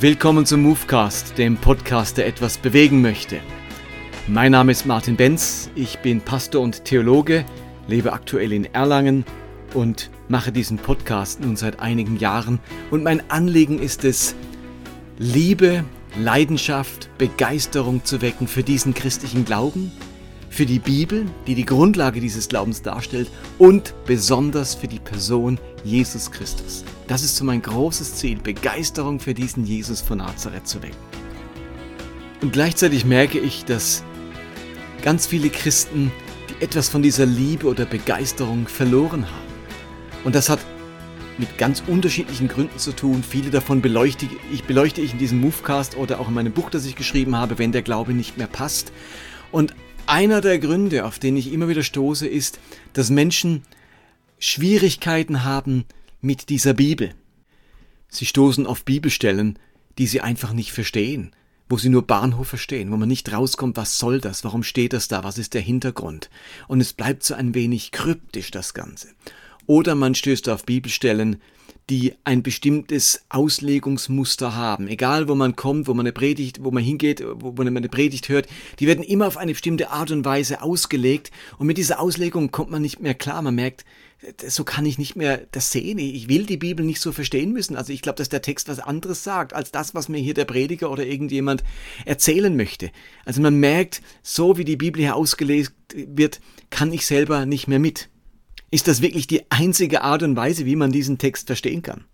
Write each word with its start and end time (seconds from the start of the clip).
Willkommen 0.00 0.46
zum 0.46 0.62
Movecast, 0.62 1.36
dem 1.36 1.58
Podcast, 1.58 2.16
der 2.16 2.26
etwas 2.26 2.56
bewegen 2.56 3.02
möchte. 3.02 3.38
Mein 4.28 4.52
Name 4.52 4.72
ist 4.72 4.86
Martin 4.86 5.14
Benz, 5.14 5.68
ich 5.74 5.98
bin 5.98 6.22
Pastor 6.22 6.62
und 6.62 6.86
Theologe, 6.86 7.44
lebe 7.86 8.14
aktuell 8.14 8.54
in 8.54 8.64
Erlangen 8.64 9.26
und 9.74 10.08
mache 10.26 10.52
diesen 10.52 10.78
Podcast 10.78 11.42
nun 11.42 11.54
seit 11.54 11.80
einigen 11.80 12.16
Jahren. 12.16 12.60
Und 12.90 13.04
mein 13.04 13.30
Anliegen 13.30 13.78
ist 13.78 14.04
es, 14.04 14.34
Liebe, 15.18 15.84
Leidenschaft, 16.18 17.10
Begeisterung 17.18 18.02
zu 18.02 18.22
wecken 18.22 18.48
für 18.48 18.62
diesen 18.62 18.94
christlichen 18.94 19.44
Glauben, 19.44 19.92
für 20.48 20.64
die 20.64 20.78
Bibel, 20.78 21.26
die 21.46 21.54
die 21.54 21.66
Grundlage 21.66 22.20
dieses 22.20 22.48
Glaubens 22.48 22.80
darstellt 22.80 23.30
und 23.58 23.92
besonders 24.06 24.74
für 24.74 24.88
die 24.88 24.98
Person 24.98 25.58
Jesus 25.84 26.30
Christus. 26.30 26.86
Das 27.10 27.24
ist 27.24 27.34
so 27.34 27.44
mein 27.44 27.60
großes 27.60 28.14
Ziel, 28.14 28.38
Begeisterung 28.38 29.18
für 29.18 29.34
diesen 29.34 29.64
Jesus 29.64 30.00
von 30.00 30.18
Nazareth 30.18 30.68
zu 30.68 30.80
wecken. 30.80 30.96
Und 32.40 32.52
gleichzeitig 32.52 33.04
merke 33.04 33.40
ich, 33.40 33.64
dass 33.64 34.04
ganz 35.02 35.26
viele 35.26 35.50
Christen 35.50 36.12
die 36.48 36.62
etwas 36.62 36.88
von 36.88 37.02
dieser 37.02 37.26
Liebe 37.26 37.66
oder 37.66 37.84
Begeisterung 37.84 38.68
verloren 38.68 39.24
haben. 39.24 40.22
Und 40.22 40.36
das 40.36 40.48
hat 40.48 40.60
mit 41.36 41.58
ganz 41.58 41.82
unterschiedlichen 41.84 42.46
Gründen 42.46 42.78
zu 42.78 42.92
tun. 42.92 43.24
Viele 43.28 43.50
davon 43.50 43.82
beleuchte 43.82 44.28
ich, 44.52 44.62
beleuchte 44.62 45.00
ich 45.00 45.12
in 45.12 45.18
diesem 45.18 45.40
Movecast 45.40 45.96
oder 45.96 46.20
auch 46.20 46.28
in 46.28 46.34
meinem 46.34 46.52
Buch, 46.52 46.70
das 46.70 46.86
ich 46.86 46.94
geschrieben 46.94 47.34
habe, 47.34 47.58
wenn 47.58 47.72
der 47.72 47.82
Glaube 47.82 48.12
nicht 48.12 48.38
mehr 48.38 48.46
passt. 48.46 48.92
Und 49.50 49.74
einer 50.06 50.40
der 50.40 50.60
Gründe, 50.60 51.04
auf 51.04 51.18
den 51.18 51.36
ich 51.36 51.52
immer 51.52 51.66
wieder 51.66 51.82
stoße, 51.82 52.28
ist, 52.28 52.60
dass 52.92 53.10
Menschen 53.10 53.64
Schwierigkeiten 54.38 55.42
haben, 55.42 55.86
mit 56.20 56.48
dieser 56.48 56.74
Bibel. 56.74 57.14
Sie 58.08 58.26
stoßen 58.26 58.66
auf 58.66 58.84
Bibelstellen, 58.84 59.58
die 59.98 60.06
sie 60.06 60.20
einfach 60.20 60.52
nicht 60.52 60.72
verstehen, 60.72 61.32
wo 61.68 61.78
sie 61.78 61.88
nur 61.88 62.06
Bahnhof 62.06 62.48
verstehen, 62.48 62.90
wo 62.90 62.96
man 62.96 63.08
nicht 63.08 63.32
rauskommt, 63.32 63.76
was 63.76 63.98
soll 63.98 64.20
das, 64.20 64.44
warum 64.44 64.62
steht 64.62 64.92
das 64.92 65.08
da, 65.08 65.24
was 65.24 65.38
ist 65.38 65.54
der 65.54 65.60
Hintergrund. 65.60 66.30
Und 66.68 66.80
es 66.80 66.92
bleibt 66.92 67.22
so 67.22 67.34
ein 67.34 67.54
wenig 67.54 67.92
kryptisch 67.92 68.50
das 68.50 68.74
Ganze. 68.74 69.08
Oder 69.66 69.94
man 69.94 70.14
stößt 70.14 70.48
auf 70.48 70.64
Bibelstellen, 70.64 71.40
die 71.88 72.14
ein 72.24 72.42
bestimmtes 72.42 73.24
Auslegungsmuster 73.28 74.54
haben. 74.54 74.86
Egal, 74.86 75.28
wo 75.28 75.34
man 75.34 75.56
kommt, 75.56 75.88
wo 75.88 75.94
man 75.94 76.06
eine 76.06 76.12
Predigt, 76.12 76.62
wo 76.62 76.70
man 76.70 76.82
hingeht, 76.82 77.24
wo 77.34 77.50
man 77.52 77.76
eine 77.76 77.88
Predigt 77.88 78.28
hört, 78.28 78.46
die 78.78 78.86
werden 78.86 79.02
immer 79.02 79.26
auf 79.26 79.36
eine 79.36 79.52
bestimmte 79.52 79.90
Art 79.90 80.10
und 80.12 80.24
Weise 80.24 80.62
ausgelegt. 80.62 81.32
Und 81.58 81.66
mit 81.66 81.78
dieser 81.78 82.00
Auslegung 82.00 82.52
kommt 82.52 82.70
man 82.70 82.82
nicht 82.82 83.00
mehr 83.00 83.14
klar. 83.14 83.42
Man 83.42 83.56
merkt, 83.56 83.84
so 84.46 84.64
kann 84.64 84.84
ich 84.84 84.98
nicht 84.98 85.16
mehr 85.16 85.46
das 85.52 85.70
sehen. 85.70 85.98
Ich 85.98 86.28
will 86.28 86.44
die 86.44 86.58
Bibel 86.58 86.84
nicht 86.84 87.00
so 87.00 87.12
verstehen 87.12 87.52
müssen. 87.52 87.76
Also 87.76 87.92
ich 87.92 88.02
glaube, 88.02 88.16
dass 88.16 88.28
der 88.28 88.42
Text 88.42 88.68
was 88.68 88.78
anderes 88.78 89.24
sagt, 89.24 89.54
als 89.54 89.72
das, 89.72 89.94
was 89.94 90.08
mir 90.08 90.18
hier 90.18 90.34
der 90.34 90.44
Prediger 90.44 90.90
oder 90.90 91.06
irgendjemand 91.06 91.64
erzählen 92.04 92.54
möchte. 92.54 92.90
Also 93.24 93.40
man 93.40 93.56
merkt, 93.56 94.02
so 94.22 94.58
wie 94.58 94.64
die 94.64 94.76
Bibel 94.76 95.00
hier 95.00 95.16
ausgelegt 95.16 95.72
wird, 95.94 96.40
kann 96.68 96.92
ich 96.92 97.06
selber 97.06 97.46
nicht 97.46 97.66
mehr 97.66 97.78
mit. 97.78 98.10
Ist 98.70 98.88
das 98.88 99.00
wirklich 99.00 99.26
die 99.26 99.50
einzige 99.50 100.02
Art 100.02 100.22
und 100.22 100.36
Weise, 100.36 100.66
wie 100.66 100.76
man 100.76 100.92
diesen 100.92 101.18
Text 101.18 101.46
verstehen 101.46 101.82
kann? 101.82 102.04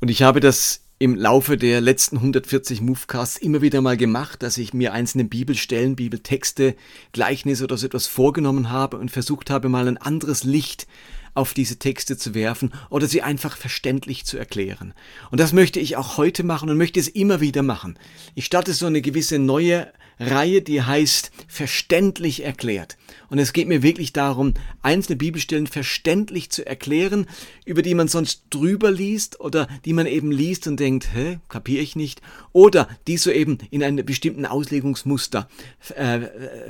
Und 0.00 0.10
ich 0.10 0.22
habe 0.22 0.40
das 0.40 0.85
im 0.98 1.14
Laufe 1.14 1.58
der 1.58 1.82
letzten 1.82 2.16
140 2.16 2.80
Movecasts 2.80 3.36
immer 3.36 3.60
wieder 3.60 3.82
mal 3.82 3.98
gemacht, 3.98 4.42
dass 4.42 4.56
ich 4.56 4.72
mir 4.72 4.94
einzelne 4.94 5.24
Bibelstellen, 5.24 5.94
Bibeltexte, 5.94 6.74
Gleichnisse 7.12 7.64
oder 7.64 7.76
so 7.76 7.86
etwas 7.86 8.06
vorgenommen 8.06 8.70
habe 8.70 8.96
und 8.96 9.10
versucht 9.10 9.50
habe, 9.50 9.68
mal 9.68 9.88
ein 9.88 9.98
anderes 9.98 10.44
Licht 10.44 10.86
auf 11.36 11.54
diese 11.54 11.78
Texte 11.78 12.16
zu 12.16 12.34
werfen 12.34 12.72
oder 12.90 13.06
sie 13.06 13.22
einfach 13.22 13.56
verständlich 13.56 14.24
zu 14.24 14.38
erklären. 14.38 14.94
Und 15.30 15.38
das 15.38 15.52
möchte 15.52 15.80
ich 15.80 15.96
auch 15.96 16.16
heute 16.16 16.42
machen 16.42 16.70
und 16.70 16.78
möchte 16.78 16.98
es 16.98 17.08
immer 17.08 17.40
wieder 17.40 17.62
machen. 17.62 17.98
Ich 18.34 18.46
starte 18.46 18.72
so 18.72 18.86
eine 18.86 19.02
gewisse 19.02 19.38
neue 19.38 19.92
Reihe, 20.18 20.62
die 20.62 20.82
heißt 20.82 21.30
verständlich 21.46 22.42
erklärt. 22.42 22.96
Und 23.28 23.38
es 23.38 23.52
geht 23.52 23.68
mir 23.68 23.82
wirklich 23.82 24.12
darum, 24.14 24.54
einzelne 24.80 25.16
Bibelstellen 25.16 25.66
verständlich 25.66 26.50
zu 26.50 26.66
erklären, 26.66 27.26
über 27.66 27.82
die 27.82 27.94
man 27.94 28.08
sonst 28.08 28.44
drüber 28.48 28.90
liest 28.90 29.40
oder 29.40 29.68
die 29.84 29.92
man 29.92 30.06
eben 30.06 30.32
liest 30.32 30.66
und 30.66 30.80
denkt, 30.80 31.12
hä, 31.12 31.38
kapiere 31.48 31.82
ich 31.82 31.96
nicht, 31.96 32.22
oder 32.52 32.88
die 33.06 33.18
so 33.18 33.30
eben 33.30 33.58
in 33.70 33.82
einem 33.82 34.06
bestimmten 34.06 34.46
Auslegungsmuster 34.46 35.48
äh, 35.94 36.20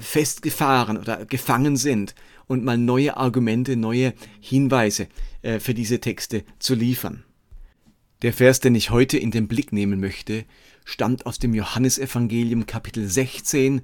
festgefahren 0.00 0.96
oder 0.98 1.24
gefangen 1.24 1.76
sind 1.76 2.14
und 2.46 2.64
mal 2.64 2.78
neue 2.78 3.16
Argumente, 3.16 3.76
neue 3.76 4.14
Hinweise 4.40 5.08
äh, 5.42 5.58
für 5.60 5.74
diese 5.74 6.00
Texte 6.00 6.44
zu 6.58 6.74
liefern. 6.74 7.24
Der 8.22 8.32
Vers, 8.32 8.60
den 8.60 8.74
ich 8.74 8.90
heute 8.90 9.18
in 9.18 9.30
den 9.30 9.48
Blick 9.48 9.72
nehmen 9.72 10.00
möchte, 10.00 10.44
stammt 10.84 11.26
aus 11.26 11.38
dem 11.38 11.54
Johannesevangelium 11.54 12.66
Kapitel 12.66 13.06
16, 13.06 13.82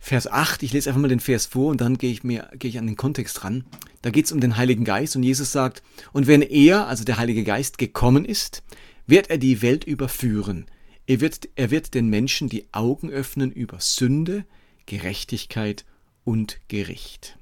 Vers 0.00 0.26
8. 0.26 0.62
Ich 0.62 0.72
lese 0.72 0.90
einfach 0.90 1.00
mal 1.00 1.08
den 1.08 1.20
Vers 1.20 1.46
vor 1.46 1.70
und 1.70 1.80
dann 1.80 1.98
gehe 1.98 2.10
ich, 2.10 2.24
mir, 2.24 2.50
gehe 2.54 2.70
ich 2.70 2.78
an 2.78 2.86
den 2.86 2.96
Kontext 2.96 3.44
ran. 3.44 3.64
Da 4.02 4.10
geht 4.10 4.26
es 4.26 4.32
um 4.32 4.40
den 4.40 4.56
Heiligen 4.56 4.84
Geist 4.84 5.16
und 5.16 5.22
Jesus 5.22 5.52
sagt, 5.52 5.82
und 6.12 6.26
wenn 6.26 6.42
er, 6.42 6.86
also 6.86 7.04
der 7.04 7.18
Heilige 7.18 7.44
Geist, 7.44 7.78
gekommen 7.78 8.24
ist, 8.24 8.62
wird 9.06 9.30
er 9.30 9.38
die 9.38 9.62
Welt 9.62 9.84
überführen. 9.84 10.66
Er 11.06 11.20
wird, 11.20 11.48
er 11.56 11.70
wird 11.70 11.94
den 11.94 12.08
Menschen 12.08 12.48
die 12.48 12.66
Augen 12.72 13.10
öffnen 13.10 13.50
über 13.50 13.80
Sünde, 13.80 14.44
Gerechtigkeit 14.86 15.84
und 16.24 16.60
Gericht. 16.68 17.38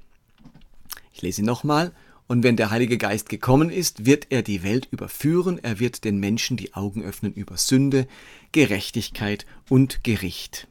Ich 1.17 1.23
lese 1.23 1.43
nochmal. 1.43 1.93
Und 2.27 2.43
wenn 2.43 2.57
der 2.57 2.69
Heilige 2.69 2.99
Geist 2.99 3.27
gekommen 3.27 3.71
ist, 3.71 4.05
wird 4.05 4.27
er 4.29 4.43
die 4.43 4.61
Welt 4.61 4.87
überführen, 4.91 5.57
er 5.63 5.79
wird 5.79 6.03
den 6.03 6.19
Menschen 6.19 6.57
die 6.57 6.75
Augen 6.75 7.01
öffnen 7.01 7.33
über 7.33 7.57
Sünde, 7.57 8.07
Gerechtigkeit 8.51 9.47
und 9.67 10.03
Gericht. 10.03 10.67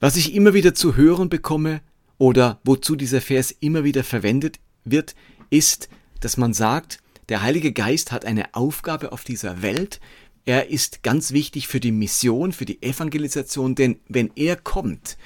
Was 0.00 0.16
ich 0.16 0.34
immer 0.34 0.54
wieder 0.54 0.74
zu 0.74 0.96
hören 0.96 1.28
bekomme 1.28 1.82
oder 2.16 2.58
wozu 2.64 2.96
dieser 2.96 3.20
Vers 3.20 3.54
immer 3.60 3.84
wieder 3.84 4.02
verwendet 4.02 4.60
wird, 4.84 5.14
ist, 5.50 5.90
dass 6.20 6.38
man 6.38 6.54
sagt, 6.54 7.00
der 7.28 7.42
Heilige 7.42 7.72
Geist 7.72 8.12
hat 8.12 8.24
eine 8.24 8.54
Aufgabe 8.54 9.12
auf 9.12 9.24
dieser 9.24 9.60
Welt, 9.60 10.00
er 10.46 10.70
ist 10.70 11.02
ganz 11.02 11.32
wichtig 11.32 11.68
für 11.68 11.80
die 11.80 11.92
Mission, 11.92 12.52
für 12.52 12.64
die 12.64 12.82
Evangelisation, 12.82 13.74
denn 13.74 14.00
wenn 14.08 14.30
er 14.36 14.56
kommt, 14.56 15.18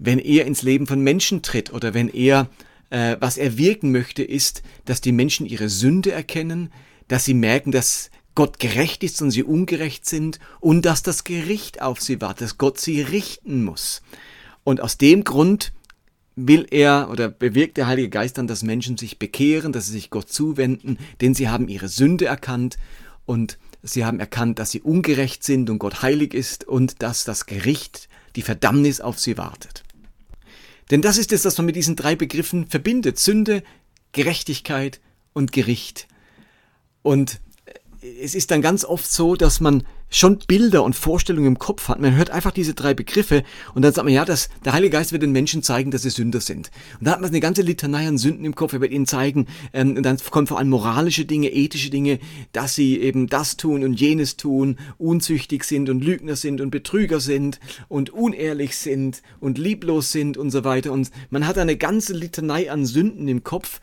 wenn 0.00 0.18
er 0.18 0.46
ins 0.46 0.62
Leben 0.62 0.88
von 0.88 1.00
Menschen 1.00 1.42
tritt 1.42 1.72
oder 1.72 1.94
wenn 1.94 2.08
er 2.08 2.48
äh, 2.90 3.16
was 3.20 3.38
er 3.38 3.56
wirken 3.56 3.92
möchte, 3.92 4.22
ist, 4.22 4.62
dass 4.84 5.00
die 5.00 5.12
Menschen 5.12 5.46
ihre 5.46 5.68
Sünde 5.68 6.12
erkennen, 6.12 6.70
dass 7.08 7.24
sie 7.24 7.34
merken, 7.34 7.72
dass 7.72 8.10
Gott 8.34 8.58
gerecht 8.58 9.02
ist 9.02 9.20
und 9.22 9.30
sie 9.30 9.42
ungerecht 9.42 10.06
sind 10.06 10.38
und 10.60 10.84
dass 10.84 11.02
das 11.02 11.24
Gericht 11.24 11.82
auf 11.82 12.00
sie 12.00 12.20
wartet, 12.20 12.42
dass 12.42 12.58
Gott 12.58 12.78
sie 12.78 13.00
richten 13.00 13.64
muss. 13.64 14.02
Und 14.64 14.80
aus 14.80 14.98
dem 14.98 15.24
Grund 15.24 15.72
will 16.36 16.66
er 16.70 17.08
oder 17.10 17.28
bewirkt 17.28 17.76
der 17.76 17.86
Heilige 17.86 18.08
Geist 18.08 18.38
dann, 18.38 18.46
dass 18.46 18.62
Menschen 18.62 18.96
sich 18.96 19.18
bekehren, 19.18 19.72
dass 19.72 19.86
sie 19.86 19.92
sich 19.92 20.10
Gott 20.10 20.30
zuwenden, 20.30 20.98
denn 21.20 21.34
sie 21.34 21.48
haben 21.48 21.68
ihre 21.68 21.88
Sünde 21.88 22.26
erkannt 22.26 22.78
und 23.26 23.58
sie 23.82 24.04
haben 24.04 24.20
erkannt, 24.20 24.58
dass 24.58 24.70
sie 24.70 24.80
ungerecht 24.80 25.44
sind 25.44 25.70
und 25.70 25.78
Gott 25.78 26.02
heilig 26.02 26.34
ist 26.34 26.66
und 26.66 27.02
dass 27.02 27.24
das 27.24 27.46
Gericht, 27.46 28.08
die 28.36 28.42
Verdammnis 28.42 29.00
auf 29.00 29.18
sie 29.18 29.36
wartet. 29.36 29.82
Denn 30.90 31.02
das 31.02 31.18
ist 31.18 31.32
es, 31.32 31.44
was 31.44 31.56
man 31.56 31.66
mit 31.66 31.76
diesen 31.76 31.96
drei 31.96 32.16
Begriffen 32.16 32.66
verbindet. 32.66 33.18
Sünde, 33.18 33.62
Gerechtigkeit 34.12 35.00
und 35.32 35.52
Gericht. 35.52 36.08
Und 37.02 37.40
es 38.20 38.34
ist 38.34 38.50
dann 38.50 38.62
ganz 38.62 38.84
oft 38.84 39.10
so, 39.10 39.36
dass 39.36 39.60
man 39.60 39.86
schon 40.10 40.38
Bilder 40.46 40.82
und 40.82 40.94
Vorstellungen 40.94 41.46
im 41.46 41.58
Kopf 41.58 41.88
hat. 41.88 42.00
Man 42.00 42.16
hört 42.16 42.30
einfach 42.30 42.50
diese 42.50 42.74
drei 42.74 42.94
Begriffe 42.94 43.44
und 43.74 43.82
dann 43.82 43.92
sagt 43.92 44.04
man, 44.04 44.12
ja, 44.12 44.24
dass 44.24 44.48
der 44.64 44.72
Heilige 44.72 44.90
Geist 44.90 45.12
wird 45.12 45.22
den 45.22 45.32
Menschen 45.32 45.62
zeigen, 45.62 45.90
dass 45.90 46.02
sie 46.02 46.10
Sünder 46.10 46.40
sind. 46.40 46.70
Und 46.98 47.06
da 47.06 47.12
hat 47.12 47.20
man 47.20 47.30
eine 47.30 47.40
ganze 47.40 47.62
Litanei 47.62 48.06
an 48.06 48.18
Sünden 48.18 48.44
im 48.44 48.54
Kopf. 48.54 48.72
Er 48.72 48.80
wird 48.80 48.92
ihnen 48.92 49.06
zeigen, 49.06 49.46
ähm, 49.72 49.96
und 49.96 50.02
dann 50.02 50.18
kommen 50.30 50.46
vor 50.46 50.58
allem 50.58 50.68
moralische 50.68 51.24
Dinge, 51.24 51.50
ethische 51.52 51.90
Dinge, 51.90 52.18
dass 52.52 52.74
sie 52.74 53.00
eben 53.00 53.28
das 53.28 53.56
tun 53.56 53.84
und 53.84 54.00
jenes 54.00 54.36
tun, 54.36 54.76
unzüchtig 54.98 55.64
sind 55.64 55.88
und 55.88 56.04
Lügner 56.04 56.36
sind 56.36 56.60
und 56.60 56.70
Betrüger 56.70 57.20
sind 57.20 57.60
und 57.88 58.10
unehrlich 58.10 58.76
sind 58.76 59.22
und 59.38 59.58
lieblos 59.58 60.10
sind 60.12 60.36
und 60.36 60.50
so 60.50 60.64
weiter. 60.64 60.92
Und 60.92 61.10
man 61.30 61.46
hat 61.46 61.56
eine 61.56 61.76
ganze 61.76 62.12
Litanei 62.12 62.70
an 62.70 62.84
Sünden 62.84 63.28
im 63.28 63.44
Kopf, 63.44 63.80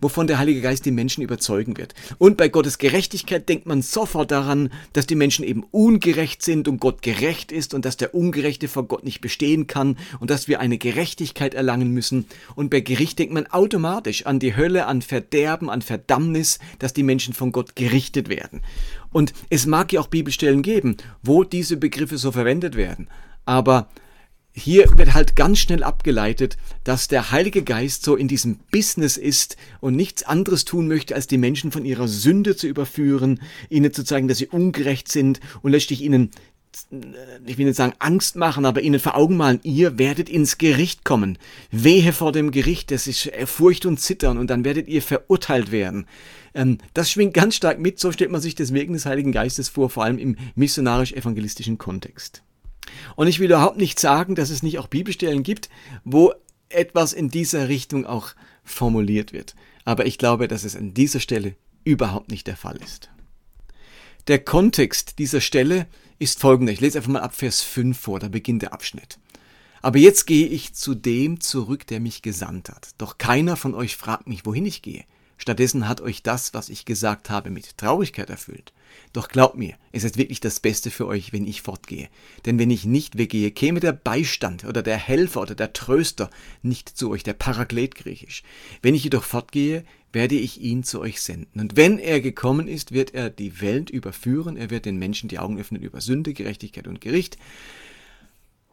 wovon 0.00 0.26
der 0.26 0.38
Heilige 0.38 0.60
Geist 0.60 0.84
die 0.84 0.90
Menschen 0.90 1.22
überzeugen 1.22 1.76
wird. 1.76 1.94
Und 2.18 2.36
bei 2.36 2.48
Gottes 2.48 2.78
Gerechtigkeit 2.78 3.48
denkt 3.48 3.66
man 3.66 3.82
sofort 3.82 4.30
daran, 4.30 4.70
dass 4.92 5.06
die 5.06 5.14
Menschen 5.14 5.44
eben 5.44 5.64
ungerecht 5.70 6.42
sind 6.42 6.68
und 6.68 6.80
Gott 6.80 7.02
gerecht 7.02 7.52
ist 7.52 7.74
und 7.74 7.84
dass 7.84 7.96
der 7.96 8.14
Ungerechte 8.14 8.68
vor 8.68 8.84
Gott 8.84 9.04
nicht 9.04 9.20
bestehen 9.20 9.66
kann 9.66 9.96
und 10.18 10.30
dass 10.30 10.48
wir 10.48 10.60
eine 10.60 10.78
Gerechtigkeit 10.78 11.54
erlangen 11.54 11.92
müssen. 11.92 12.26
Und 12.54 12.70
bei 12.70 12.80
Gericht 12.80 13.18
denkt 13.18 13.34
man 13.34 13.46
automatisch 13.46 14.26
an 14.26 14.38
die 14.38 14.56
Hölle, 14.56 14.86
an 14.86 15.02
Verderben, 15.02 15.70
an 15.70 15.82
Verdammnis, 15.82 16.58
dass 16.78 16.92
die 16.92 17.02
Menschen 17.02 17.34
von 17.34 17.52
Gott 17.52 17.76
gerichtet 17.76 18.28
werden. 18.28 18.62
Und 19.12 19.32
es 19.48 19.66
mag 19.66 19.92
ja 19.92 20.00
auch 20.00 20.06
Bibelstellen 20.06 20.62
geben, 20.62 20.96
wo 21.22 21.44
diese 21.44 21.76
Begriffe 21.76 22.18
so 22.18 22.32
verwendet 22.32 22.76
werden. 22.76 23.08
Aber 23.44 23.88
hier 24.52 24.86
wird 24.96 25.14
halt 25.14 25.36
ganz 25.36 25.58
schnell 25.58 25.82
abgeleitet, 25.82 26.56
dass 26.84 27.08
der 27.08 27.30
Heilige 27.30 27.62
Geist 27.62 28.04
so 28.04 28.16
in 28.16 28.28
diesem 28.28 28.58
Business 28.72 29.16
ist 29.16 29.56
und 29.80 29.94
nichts 29.94 30.24
anderes 30.24 30.64
tun 30.64 30.88
möchte, 30.88 31.14
als 31.14 31.26
die 31.26 31.38
Menschen 31.38 31.70
von 31.70 31.84
ihrer 31.84 32.08
Sünde 32.08 32.56
zu 32.56 32.66
überführen, 32.66 33.40
ihnen 33.68 33.92
zu 33.92 34.04
zeigen, 34.04 34.28
dass 34.28 34.38
sie 34.38 34.48
ungerecht 34.48 35.10
sind 35.10 35.40
und 35.62 35.70
letztlich 35.70 36.02
ihnen 36.02 36.30
ich 37.46 37.58
will 37.58 37.66
nicht 37.66 37.76
sagen 37.76 37.94
Angst 37.98 38.36
machen, 38.36 38.64
aber 38.64 38.80
ihnen 38.80 39.00
vor 39.00 39.16
Augen 39.16 39.36
malen, 39.36 39.58
ihr 39.64 39.98
werdet 39.98 40.28
ins 40.28 40.56
Gericht 40.56 41.04
kommen. 41.04 41.36
Wehe 41.72 42.12
vor 42.12 42.30
dem 42.30 42.52
Gericht, 42.52 42.92
das 42.92 43.08
ist 43.08 43.28
Furcht 43.46 43.86
und 43.86 43.98
Zittern 43.98 44.38
und 44.38 44.50
dann 44.50 44.64
werdet 44.64 44.86
ihr 44.86 45.02
verurteilt 45.02 45.72
werden. 45.72 46.06
Ähm, 46.54 46.78
das 46.94 47.10
schwingt 47.10 47.34
ganz 47.34 47.56
stark 47.56 47.80
mit, 47.80 47.98
so 47.98 48.12
stellt 48.12 48.30
man 48.30 48.40
sich 48.40 48.54
das 48.54 48.72
Wirken 48.72 48.92
des 48.92 49.04
Heiligen 49.04 49.32
Geistes 49.32 49.68
vor, 49.68 49.90
vor 49.90 50.04
allem 50.04 50.18
im 50.18 50.36
missionarisch-evangelistischen 50.54 51.76
Kontext. 51.76 52.42
Und 53.16 53.26
ich 53.26 53.38
will 53.38 53.46
überhaupt 53.46 53.76
nicht 53.76 53.98
sagen, 53.98 54.34
dass 54.34 54.50
es 54.50 54.62
nicht 54.62 54.78
auch 54.78 54.86
Bibelstellen 54.86 55.42
gibt, 55.42 55.68
wo 56.04 56.32
etwas 56.68 57.12
in 57.12 57.28
dieser 57.28 57.68
Richtung 57.68 58.06
auch 58.06 58.30
formuliert 58.64 59.32
wird. 59.32 59.54
Aber 59.84 60.06
ich 60.06 60.18
glaube, 60.18 60.48
dass 60.48 60.64
es 60.64 60.76
an 60.76 60.94
dieser 60.94 61.20
Stelle 61.20 61.56
überhaupt 61.84 62.30
nicht 62.30 62.46
der 62.46 62.56
Fall 62.56 62.76
ist. 62.76 63.10
Der 64.28 64.38
Kontext 64.38 65.18
dieser 65.18 65.40
Stelle 65.40 65.86
ist 66.18 66.40
folgender. 66.40 66.72
Ich 66.72 66.80
lese 66.80 66.98
einfach 66.98 67.10
mal 67.10 67.22
ab 67.22 67.34
Vers 67.34 67.62
5 67.62 67.98
vor, 67.98 68.20
da 68.20 68.28
beginnt 68.28 68.62
der 68.62 68.72
Abschnitt. 68.72 69.18
Aber 69.82 69.98
jetzt 69.98 70.26
gehe 70.26 70.46
ich 70.46 70.74
zu 70.74 70.94
dem 70.94 71.40
zurück, 71.40 71.86
der 71.86 72.00
mich 72.00 72.22
gesandt 72.22 72.68
hat. 72.68 72.90
Doch 72.98 73.16
keiner 73.18 73.56
von 73.56 73.74
euch 73.74 73.96
fragt 73.96 74.26
mich, 74.26 74.44
wohin 74.44 74.66
ich 74.66 74.82
gehe. 74.82 75.04
Stattdessen 75.40 75.88
hat 75.88 76.02
euch 76.02 76.22
das, 76.22 76.52
was 76.52 76.68
ich 76.68 76.84
gesagt 76.84 77.30
habe, 77.30 77.48
mit 77.48 77.78
Traurigkeit 77.78 78.28
erfüllt. 78.28 78.74
Doch 79.14 79.28
glaubt 79.28 79.56
mir, 79.56 79.74
es 79.90 80.04
ist 80.04 80.18
wirklich 80.18 80.40
das 80.40 80.60
Beste 80.60 80.90
für 80.90 81.06
euch, 81.06 81.32
wenn 81.32 81.46
ich 81.46 81.62
fortgehe. 81.62 82.10
Denn 82.44 82.58
wenn 82.58 82.68
ich 82.68 82.84
nicht 82.84 83.16
weggehe, 83.16 83.50
käme 83.50 83.80
der 83.80 83.94
Beistand 83.94 84.64
oder 84.64 84.82
der 84.82 84.98
Helfer 84.98 85.40
oder 85.40 85.54
der 85.54 85.72
Tröster 85.72 86.28
nicht 86.60 86.90
zu 86.90 87.10
euch, 87.10 87.22
der 87.22 87.32
Paraklet 87.32 87.94
griechisch. 87.94 88.42
Wenn 88.82 88.94
ich 88.94 89.02
jedoch 89.02 89.24
fortgehe, 89.24 89.84
werde 90.12 90.34
ich 90.34 90.60
ihn 90.60 90.84
zu 90.84 91.00
euch 91.00 91.22
senden. 91.22 91.58
Und 91.58 91.74
wenn 91.74 91.98
er 91.98 92.20
gekommen 92.20 92.68
ist, 92.68 92.92
wird 92.92 93.14
er 93.14 93.30
die 93.30 93.62
Welt 93.62 93.88
überführen, 93.88 94.58
er 94.58 94.68
wird 94.68 94.84
den 94.84 94.98
Menschen 94.98 95.30
die 95.30 95.38
Augen 95.38 95.58
öffnen 95.58 95.80
über 95.80 96.02
Sünde, 96.02 96.34
Gerechtigkeit 96.34 96.86
und 96.86 97.00
Gericht. 97.00 97.38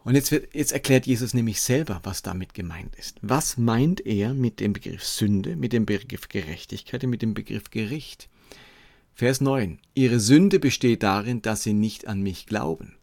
Und 0.08 0.16
jetzt, 0.16 0.32
wird, 0.32 0.56
jetzt 0.56 0.72
erklärt 0.72 1.06
Jesus 1.06 1.34
nämlich 1.34 1.60
selber, 1.60 2.00
was 2.04 2.22
damit 2.22 2.54
gemeint 2.54 2.96
ist. 2.96 3.18
Was 3.22 3.58
meint 3.58 4.06
er 4.06 4.34
mit 4.34 4.62
dem 4.62 4.72
Begriff 4.72 5.04
Sünde, 5.04 5.58
mit 5.58 5.74
dem 5.74 5.86
Begriff 5.86 6.30
Gerechtigkeit 6.30 7.04
und 7.04 7.10
mit 7.10 7.22
dem 7.22 7.34
Begriff 7.34 7.72
Gericht? 7.72 8.30
Vers 9.16 9.42
9. 9.42 9.80
Ihre 9.96 10.22
Sünde 10.22 10.60
besteht 10.60 11.04
darin, 11.04 11.42
dass 11.42 11.64
sie 11.64 11.74
nicht 11.74 12.08
an 12.08 12.22
mich 12.22 12.46
glauben. 12.46 12.96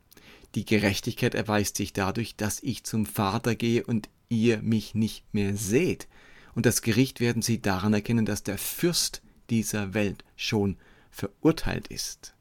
Die 0.54 0.64
Gerechtigkeit 0.64 1.34
erweist 1.34 1.76
sich 1.76 1.92
dadurch, 1.92 2.36
dass 2.36 2.62
ich 2.62 2.84
zum 2.84 3.04
Vater 3.04 3.54
gehe 3.54 3.84
und 3.84 4.08
ihr 4.30 4.62
mich 4.62 4.94
nicht 4.94 5.26
mehr 5.34 5.58
seht 5.58 6.08
und 6.54 6.64
das 6.64 6.80
Gericht 6.80 7.20
werden 7.20 7.42
sie 7.42 7.60
daran 7.60 7.92
erkennen, 7.92 8.24
dass 8.24 8.44
der 8.44 8.56
Fürst 8.56 9.20
dieser 9.50 9.92
Welt 9.92 10.24
schon 10.36 10.78
verurteilt 11.10 11.88
ist. 11.88 12.33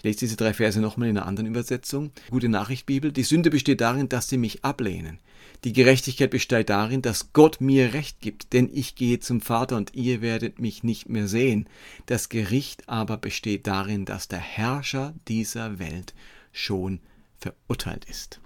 Ich 0.00 0.04
lese 0.04 0.20
diese 0.20 0.36
drei 0.36 0.54
Verse 0.54 0.80
nochmal 0.80 1.10
in 1.10 1.18
einer 1.18 1.26
anderen 1.26 1.50
Übersetzung. 1.50 2.10
Gute 2.30 2.48
Nachricht 2.48 2.86
Bibel. 2.86 3.12
Die 3.12 3.22
Sünde 3.22 3.50
besteht 3.50 3.82
darin, 3.82 4.08
dass 4.08 4.30
sie 4.30 4.38
mich 4.38 4.64
ablehnen. 4.64 5.18
Die 5.64 5.74
Gerechtigkeit 5.74 6.30
besteht 6.30 6.70
darin, 6.70 7.02
dass 7.02 7.34
Gott 7.34 7.60
mir 7.60 7.92
Recht 7.92 8.18
gibt, 8.20 8.54
denn 8.54 8.70
ich 8.72 8.94
gehe 8.94 9.20
zum 9.20 9.42
Vater 9.42 9.76
und 9.76 9.94
ihr 9.94 10.22
werdet 10.22 10.58
mich 10.58 10.82
nicht 10.84 11.10
mehr 11.10 11.28
sehen. 11.28 11.68
Das 12.06 12.30
Gericht 12.30 12.88
aber 12.88 13.18
besteht 13.18 13.66
darin, 13.66 14.06
dass 14.06 14.26
der 14.26 14.38
Herrscher 14.38 15.12
dieser 15.28 15.78
Welt 15.78 16.14
schon 16.50 17.00
verurteilt 17.36 18.06
ist. 18.06 18.40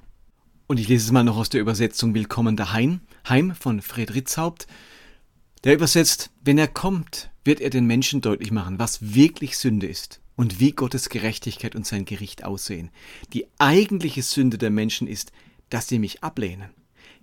Und 0.66 0.80
ich 0.80 0.88
lese 0.88 1.04
es 1.04 1.12
mal 1.12 1.22
noch 1.22 1.36
aus 1.36 1.50
der 1.50 1.60
Übersetzung 1.60 2.14
Willkommen 2.14 2.56
daheim, 2.56 3.00
Heim 3.28 3.54
von 3.54 3.80
Friedrichs 3.80 4.36
Haupt. 4.36 4.66
Der 5.62 5.74
übersetzt, 5.74 6.32
wenn 6.42 6.58
er 6.58 6.66
kommt, 6.66 7.30
wird 7.44 7.60
er 7.60 7.70
den 7.70 7.86
Menschen 7.86 8.22
deutlich 8.22 8.50
machen, 8.50 8.80
was 8.80 9.14
wirklich 9.14 9.56
Sünde 9.56 9.86
ist 9.86 10.20
und 10.36 10.60
wie 10.60 10.72
Gottes 10.72 11.08
Gerechtigkeit 11.08 11.74
und 11.74 11.86
sein 11.86 12.04
Gericht 12.04 12.44
aussehen. 12.44 12.90
Die 13.32 13.46
eigentliche 13.58 14.22
Sünde 14.22 14.58
der 14.58 14.70
Menschen 14.70 15.06
ist, 15.06 15.32
dass 15.70 15.88
sie 15.88 15.98
mich 15.98 16.22
ablehnen. 16.22 16.70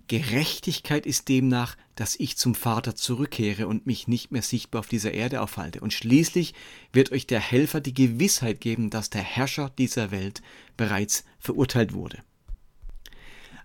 Gerechtigkeit 0.08 1.06
ist 1.06 1.28
demnach, 1.28 1.76
dass 1.94 2.16
ich 2.16 2.36
zum 2.36 2.54
Vater 2.54 2.94
zurückkehre 2.94 3.66
und 3.66 3.86
mich 3.86 4.08
nicht 4.08 4.32
mehr 4.32 4.42
sichtbar 4.42 4.80
auf 4.80 4.88
dieser 4.88 5.12
Erde 5.12 5.40
aufhalte. 5.40 5.80
Und 5.80 5.92
schließlich 5.92 6.54
wird 6.92 7.12
euch 7.12 7.26
der 7.26 7.40
Helfer 7.40 7.80
die 7.80 7.94
Gewissheit 7.94 8.60
geben, 8.60 8.90
dass 8.90 9.10
der 9.10 9.22
Herrscher 9.22 9.70
dieser 9.78 10.10
Welt 10.10 10.42
bereits 10.76 11.24
verurteilt 11.38 11.92
wurde. 11.94 12.18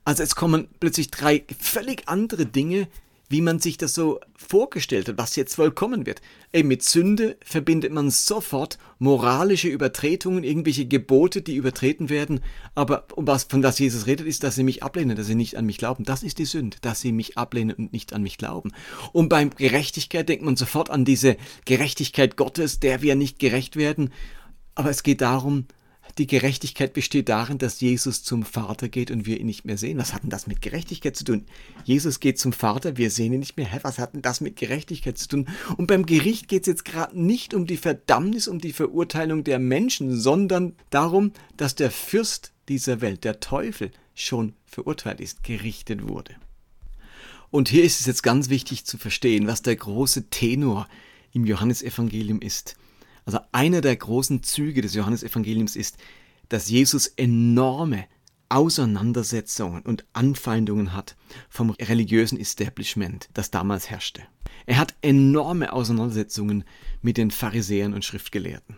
Also 0.06 0.24
es 0.24 0.36
kommen 0.36 0.70
plötzlich 0.80 1.12
drei 1.12 1.44
völlig 1.60 2.08
andere 2.08 2.46
Dinge, 2.46 2.88
wie 3.30 3.42
man 3.42 3.60
sich 3.60 3.78
das 3.78 3.94
so 3.94 4.20
vorgestellt 4.36 5.10
hat, 5.10 5.18
was 5.18 5.36
jetzt 5.36 5.58
wohl 5.58 5.72
kommen 5.72 6.06
wird. 6.06 6.22
Eben 6.54 6.70
mit 6.70 6.84
Sünde 6.84 7.38
verbindet 7.44 7.92
man 7.92 8.10
sofort 8.10 8.78
moralische 9.00 9.68
Übertretungen, 9.68 10.44
irgendwelche 10.44 10.86
Gebote, 10.86 11.42
die 11.42 11.56
übertreten 11.56 12.10
werden. 12.10 12.40
Aber 12.74 13.06
was, 13.16 13.44
von 13.44 13.62
das 13.62 13.80
Jesus 13.80 14.08
redet, 14.08 14.28
ist, 14.28 14.44
dass 14.44 14.56
sie 14.56 14.64
mich 14.64 14.82
ablehnen, 14.82 15.18
dass 15.18 15.28
sie 15.28 15.36
nicht 15.36 15.58
an 15.58 15.66
mich 15.66 15.78
glauben. 15.78 16.06
Das 16.06 16.24
ist 16.24 16.38
die 16.38 16.46
Sünde, 16.46 16.78
dass 16.82 17.02
sie 17.02 17.12
mich 17.12 17.38
ablehnen 17.38 17.76
und 17.76 17.92
nicht 17.92 18.14
an 18.14 18.24
mich 18.24 18.38
glauben. 18.38 18.72
Und 19.12 19.28
beim 19.28 19.50
Gerechtigkeit 19.50 20.30
denkt 20.30 20.46
man 20.46 20.56
sofort 20.56 20.90
an 20.90 21.04
diese 21.04 21.36
Gerechtigkeit 21.66 22.38
Gottes, 22.38 22.80
der 22.80 23.02
wir 23.02 23.16
nicht 23.16 23.40
gerecht 23.40 23.76
werden. 23.76 24.12
Aber 24.74 24.90
es 24.90 25.04
geht 25.04 25.22
darum, 25.22 25.66
die 26.18 26.28
Gerechtigkeit 26.28 26.94
besteht 26.94 27.30
darin, 27.30 27.58
dass 27.60 27.80
Jesus 27.80 28.24
zum 28.24 28.44
Vater 28.44 28.90
geht 28.90 29.12
und 29.12 29.26
wir 29.26 29.40
ihn 29.40 29.46
nicht 29.46 29.66
mehr 29.66 29.78
sehen. 29.78 29.98
Was 29.98 30.14
hat 30.14 30.24
denn 30.24 30.30
das 30.30 30.48
mit 30.48 30.62
Gerechtigkeit 30.62 31.16
zu 31.16 31.24
tun? 31.24 31.46
Jesus 31.84 32.20
geht 32.20 32.40
zum 32.40 32.54
Vater, 32.54 32.98
wir 32.98 33.12
sehen 33.12 33.34
ihn 33.34 33.40
nicht 33.40 33.58
mehr. 33.58 33.72
Hä, 33.72 33.80
was 33.84 34.00
hat 34.00 34.14
denn 34.14 34.22
das 34.22 34.42
mit 34.42 34.56
Gerechtigkeit 34.56 35.18
zu 35.18 35.28
tun? 35.28 35.48
Und 35.78 35.88
beim 35.88 36.06
Gericht 36.06 36.48
geht 36.48 36.64
es 36.64 36.68
jetzt 36.68 36.86
gerade 36.86 37.20
nicht 37.20 37.54
um 37.54 37.68
die 37.68 37.78
Verdammnis, 37.78 38.48
um 38.48 38.60
die 38.60 38.74
Verurteilung 38.74 39.44
der 39.44 39.60
Menschen, 39.60 40.20
sondern 40.20 40.76
darum, 40.90 41.34
dass 41.56 41.76
der 41.76 41.92
Fürst 41.92 42.52
dieser 42.68 43.02
Welt, 43.02 43.24
der 43.24 43.40
Teufel, 43.40 43.92
schon 44.16 44.54
verurteilt 44.66 45.22
ist, 45.22 45.44
gerichtet 45.44 46.08
wurde. 46.08 46.36
Und 47.52 47.70
hier 47.70 47.84
ist 47.84 48.00
es 48.00 48.08
jetzt 48.08 48.24
ganz 48.24 48.50
wichtig 48.50 48.86
zu 48.86 48.98
verstehen, 48.98 49.48
was 49.48 49.62
der 49.62 49.76
große 49.76 50.30
Tenor 50.30 50.88
im 51.32 51.46
Johannesevangelium 51.46 52.42
ist. 52.42 52.76
Also 53.28 53.40
einer 53.52 53.82
der 53.82 53.94
großen 53.94 54.42
Züge 54.42 54.82
des 54.82 54.94
Johannesevangeliums 54.94 55.76
ist, 55.76 55.98
dass 56.48 56.70
Jesus 56.70 57.08
enorme 57.08 58.06
Auseinandersetzungen 58.48 59.82
und 59.82 60.06
Anfeindungen 60.14 60.94
hat 60.94 61.18
vom 61.50 61.72
religiösen 61.72 62.40
Establishment, 62.40 63.28
das 63.34 63.52
damals 63.52 63.90
herrschte. 63.90 64.22
Er 64.66 64.78
hat 64.78 64.96
enorme 65.02 65.74
Auseinandersetzungen 65.74 66.64
mit 67.02 67.18
den 67.18 67.30
Pharisäern 67.30 67.94
und 67.94 68.06
Schriftgelehrten. 68.06 68.78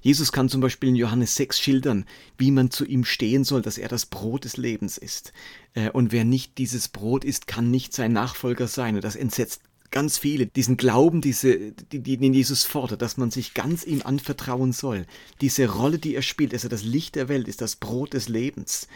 Jesus 0.00 0.32
kann 0.32 0.48
zum 0.48 0.62
Beispiel 0.62 0.88
in 0.88 0.96
Johannes 0.96 1.34
6 1.34 1.60
schildern, 1.60 2.06
wie 2.38 2.52
man 2.52 2.70
zu 2.70 2.86
ihm 2.86 3.04
stehen 3.04 3.44
soll, 3.44 3.60
dass 3.60 3.76
er 3.76 3.88
das 3.88 4.06
Brot 4.06 4.44
des 4.44 4.56
Lebens 4.56 4.96
ist. 4.96 5.34
Äh, 5.74 5.90
und 5.90 6.10
wer 6.10 6.24
nicht 6.24 6.56
dieses 6.56 6.88
Brot 6.88 7.22
isst, 7.22 7.46
kann 7.46 7.70
nicht 7.70 7.92
sein 7.92 8.14
Nachfolger 8.14 8.66
sein. 8.66 8.94
Und 8.94 9.04
das 9.04 9.14
entsetzt 9.14 9.60
ganz 9.90 10.18
viele, 10.18 10.46
diesen 10.46 10.76
Glauben, 10.76 11.20
diese, 11.20 11.72
die, 11.72 12.00
die, 12.00 12.16
den 12.16 12.32
Jesus 12.32 12.64
fordert, 12.64 13.02
dass 13.02 13.16
man 13.16 13.30
sich 13.30 13.54
ganz 13.54 13.84
ihm 13.84 14.02
anvertrauen 14.02 14.72
soll. 14.72 15.06
Diese 15.40 15.68
Rolle, 15.68 15.98
die 15.98 16.14
er 16.14 16.22
spielt, 16.22 16.52
dass 16.52 16.64
er 16.64 16.70
das 16.70 16.84
Licht 16.84 17.16
der 17.16 17.28
Welt 17.28 17.48
ist, 17.48 17.60
das 17.60 17.76
Brot 17.76 18.14
des 18.14 18.28
Lebens. 18.28 18.88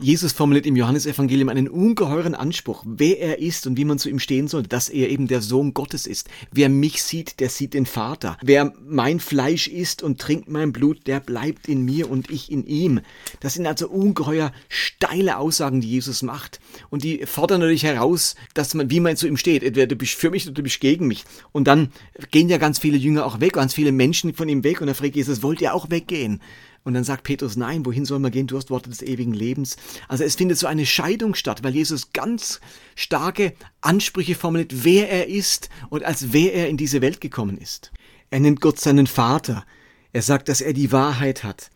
Jesus 0.00 0.32
formuliert 0.32 0.66
im 0.66 0.74
Johannesevangelium 0.74 1.48
einen 1.48 1.68
ungeheuren 1.68 2.34
Anspruch, 2.34 2.82
wer 2.84 3.20
er 3.20 3.38
ist 3.38 3.64
und 3.68 3.76
wie 3.76 3.84
man 3.84 4.00
zu 4.00 4.08
ihm 4.08 4.18
stehen 4.18 4.48
soll, 4.48 4.64
dass 4.64 4.88
er 4.88 5.08
eben 5.08 5.28
der 5.28 5.40
Sohn 5.40 5.72
Gottes 5.72 6.08
ist. 6.08 6.28
Wer 6.50 6.68
mich 6.68 7.00
sieht, 7.00 7.38
der 7.38 7.48
sieht 7.48 7.74
den 7.74 7.86
Vater. 7.86 8.36
Wer 8.42 8.72
mein 8.84 9.20
Fleisch 9.20 9.68
isst 9.68 10.02
und 10.02 10.20
trinkt 10.20 10.48
mein 10.48 10.72
Blut, 10.72 11.06
der 11.06 11.20
bleibt 11.20 11.68
in 11.68 11.84
mir 11.84 12.10
und 12.10 12.28
ich 12.28 12.50
in 12.50 12.66
ihm. 12.66 13.02
Das 13.38 13.54
sind 13.54 13.68
also 13.68 13.88
ungeheuer 13.88 14.52
steile 14.68 15.38
Aussagen, 15.38 15.80
die 15.80 15.90
Jesus 15.90 16.22
macht. 16.22 16.58
Und 16.90 17.04
die 17.04 17.24
fordern 17.24 17.60
natürlich 17.60 17.84
heraus, 17.84 18.34
dass 18.52 18.74
man, 18.74 18.90
wie 18.90 18.98
man 18.98 19.16
zu 19.16 19.28
ihm 19.28 19.36
steht. 19.36 19.62
Entweder 19.62 19.86
du 19.86 19.94
bist 19.94 20.14
für 20.14 20.30
mich 20.30 20.44
oder 20.44 20.54
du 20.54 20.64
bist 20.64 20.80
gegen 20.80 21.06
mich. 21.06 21.24
Und 21.52 21.68
dann 21.68 21.92
gehen 22.32 22.48
ja 22.48 22.58
ganz 22.58 22.80
viele 22.80 22.96
Jünger 22.96 23.24
auch 23.24 23.38
weg, 23.38 23.52
ganz 23.52 23.74
viele 23.74 23.92
Menschen 23.92 24.34
von 24.34 24.48
ihm 24.48 24.64
weg. 24.64 24.80
Und 24.80 24.88
er 24.88 24.96
fragt 24.96 25.14
Jesus, 25.14 25.44
wollt 25.44 25.60
ihr 25.60 25.72
auch 25.72 25.88
weggehen? 25.90 26.40
Und 26.84 26.92
dann 26.92 27.04
sagt 27.04 27.24
Petrus, 27.24 27.56
nein, 27.56 27.86
wohin 27.86 28.04
soll 28.04 28.18
man 28.18 28.30
gehen? 28.30 28.46
Du 28.46 28.58
hast 28.58 28.68
Worte 28.68 28.90
des 28.90 29.00
ewigen 29.00 29.32
Lebens. 29.32 29.76
Also 30.06 30.22
es 30.22 30.36
findet 30.36 30.58
so 30.58 30.66
eine 30.66 30.84
Scheidung 30.84 31.34
statt, 31.34 31.64
weil 31.64 31.74
Jesus 31.74 32.12
ganz 32.12 32.60
starke 32.94 33.54
Ansprüche 33.80 34.34
formuliert, 34.34 34.84
wer 34.84 35.10
er 35.10 35.28
ist 35.28 35.70
und 35.88 36.04
als 36.04 36.34
wer 36.34 36.52
er 36.52 36.68
in 36.68 36.76
diese 36.76 37.00
Welt 37.00 37.22
gekommen 37.22 37.56
ist. 37.56 37.90
Er 38.28 38.40
nennt 38.40 38.60
Gott 38.60 38.80
seinen 38.80 39.06
Vater. 39.06 39.64
Er 40.12 40.20
sagt, 40.20 40.50
dass 40.50 40.60
er 40.60 40.74
die 40.74 40.92
Wahrheit 40.92 41.42
hat 41.42 41.70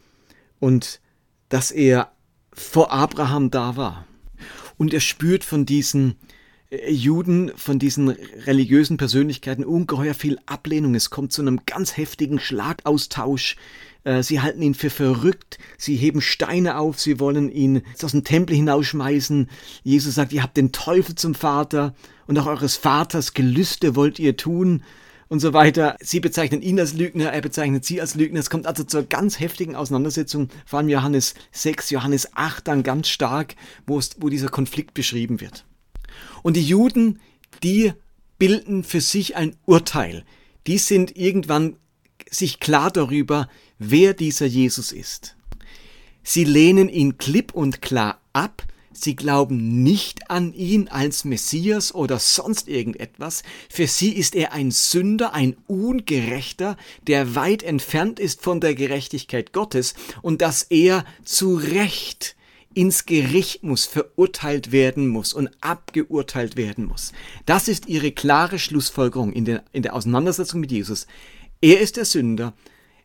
und 0.61 1.01
dass 1.49 1.71
er 1.71 2.13
vor 2.53 2.93
Abraham 2.93 3.51
da 3.51 3.77
war. 3.77 4.07
Und 4.77 4.93
er 4.93 5.01
spürt 5.01 5.43
von 5.43 5.65
diesen 5.65 6.17
äh, 6.71 6.91
Juden, 6.91 7.51
von 7.57 7.79
diesen 7.79 8.11
religiösen 8.11 8.97
Persönlichkeiten 8.97 9.65
ungeheuer 9.65 10.15
viel 10.15 10.39
Ablehnung. 10.47 10.95
Es 10.95 11.11
kommt 11.11 11.33
zu 11.33 11.43
einem 11.43 11.61
ganz 11.67 11.97
heftigen 11.97 12.39
Schlagaustausch. 12.39 13.57
Äh, 14.05 14.23
sie 14.23 14.41
halten 14.41 14.63
ihn 14.63 14.75
für 14.75 14.91
verrückt, 14.91 15.59
sie 15.77 15.97
heben 15.97 16.21
Steine 16.21 16.79
auf, 16.79 17.01
sie 17.01 17.21
wollen 17.21 17.51
ihn 17.51 17.83
aus 18.03 18.13
dem 18.13 18.25
Tempel 18.25 18.57
hinausschmeißen. 18.57 19.49
Jesus 19.85 20.15
sagt, 20.15 20.33
ihr 20.33 20.43
habt 20.43 20.57
den 20.57 20.73
Teufel 20.73 21.15
zum 21.15 21.35
Vater 21.35 21.95
und 22.27 22.39
auch 22.39 22.47
eures 22.47 22.77
Vaters 22.77 23.35
Gelüste 23.35 23.97
wollt 23.97 24.19
ihr 24.19 24.37
tun 24.37 24.83
und 25.29 25.41
so 25.41 25.53
weiter. 25.53 25.97
Sie 26.01 26.21
bezeichnen 26.21 26.63
ihn 26.63 26.81
als 26.81 26.95
Lügner, 26.95 27.33
er 27.33 27.41
bezeichnet 27.41 27.85
sie 27.85 28.01
als 28.01 28.15
Lügner. 28.15 28.41
Es 28.41 28.51
kommt 28.51 28.67
also 28.67 28.85
zur 28.85 29.03
ganz 29.03 29.41
heftigen 29.41 29.77
Auseinandersetzung, 29.77 30.49
vor 30.67 30.79
allem 30.79 30.89
Johannes 30.89 31.35
6, 31.53 31.91
Johannes 31.91 32.35
8 32.35 32.67
dann 32.67 32.83
ganz 32.83 33.09
stark, 33.09 33.55
wo, 33.87 33.99
es, 33.99 34.17
wo 34.19 34.29
dieser 34.29 34.49
Konflikt 34.49 34.95
beschrieben 34.95 35.41
wird. 35.41 35.65
Und 36.43 36.57
die 36.57 36.63
Juden, 36.65 37.21
die 37.63 37.93
bilden 38.39 38.85
für 38.85 39.01
sich 39.01 39.37
ein 39.37 39.57
Urteil. 39.67 40.25
Die 40.67 40.79
sind 40.79 41.17
irgendwann 41.17 41.77
sich 42.31 42.61
klar 42.61 42.91
darüber, 42.91 43.49
wer 43.79 44.15
dieser 44.15 44.47
Jesus 44.47 44.93
ist. 44.93 45.37
Sie 46.23 46.45
lehnen 46.45 46.89
ihn 46.89 47.19
klipp 47.19 47.55
und 47.55 47.81
klar 47.81 48.21
ab, 48.33 48.67
Sie 49.01 49.15
glauben 49.15 49.85
nicht 49.85 50.29
an 50.29 50.53
ihn 50.53 50.89
als 50.89 51.25
Messias 51.25 51.95
oder 51.95 52.19
sonst 52.19 52.67
irgendetwas. 52.67 53.45
Für 53.71 53.87
sie 53.87 54.11
ist 54.13 54.35
er 54.35 54.53
ein 54.53 54.73
Sünder, 54.73 55.35
ein 55.35 55.57
Ungerechter, 55.69 56.77
der 57.07 57.37
weit 57.37 57.63
entfernt 57.63 58.19
ist 58.19 58.43
von 58.43 58.61
der 58.61 58.75
Gerechtigkeit 58.75 59.53
Gottes 59.53 59.95
und 60.21 60.43
dass 60.43 60.65
er 60.65 61.05
zu 61.25 61.55
Recht 61.55 62.35
ins 62.75 63.07
Gericht 63.07 63.63
muss, 63.63 63.87
verurteilt 63.87 64.73
werden 64.73 65.07
muss 65.07 65.33
und 65.33 65.51
abgeurteilt 65.61 66.57
werden 66.57 66.85
muss. 66.85 67.13
Das 67.47 67.69
ist 67.69 67.87
ihre 67.87 68.11
klare 68.11 68.59
Schlussfolgerung 68.59 69.33
in 69.33 69.45
der, 69.45 69.65
in 69.73 69.83
der 69.83 69.95
Auseinandersetzung 69.95 70.61
mit 70.61 70.73
Jesus. 70.73 71.07
Er 71.61 71.81
ist 71.81 71.97
der 71.97 72.05
Sünder, 72.05 72.53